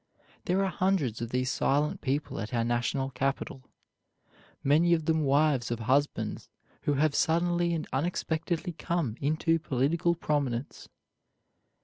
[0.45, 3.61] There are hundreds of these silent people at our national capital
[4.63, 6.49] many of them wives of husbands
[6.85, 10.89] who have suddenly and unexpectedly come into political prominence.